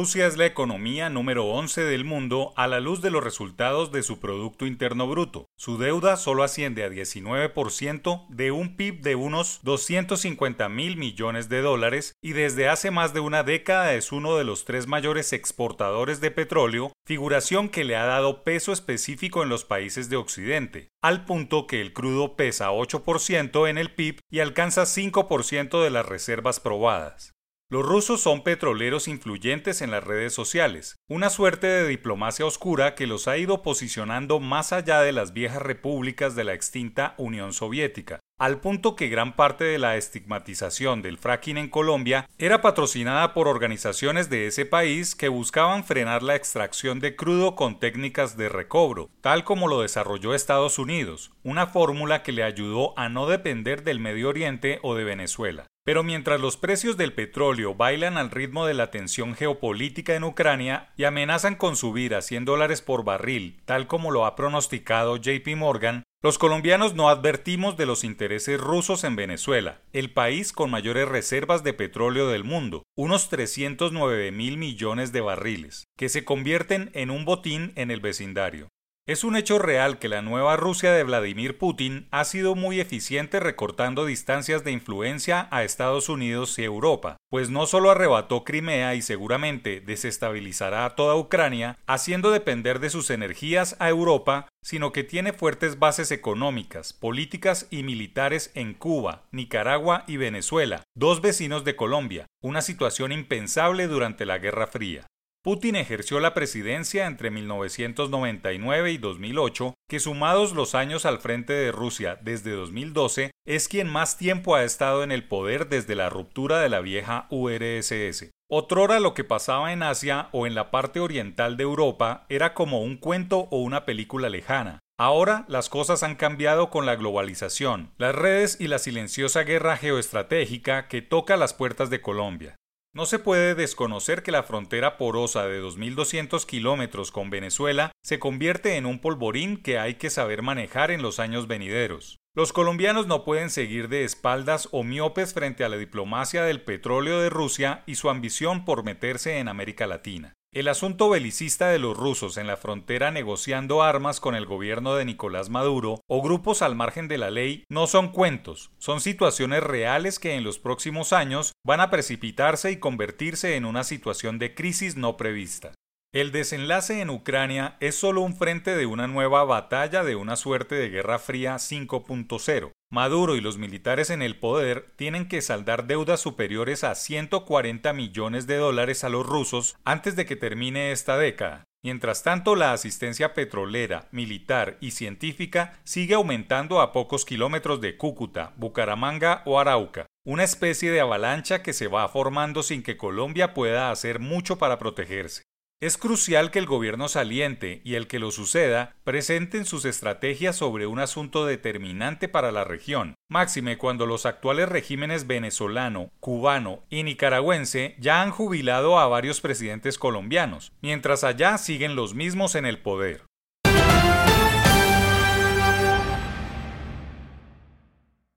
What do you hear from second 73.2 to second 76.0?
309 mil millones de barriles,